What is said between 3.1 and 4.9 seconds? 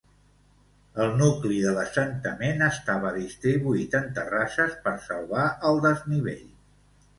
distribuït en terrasses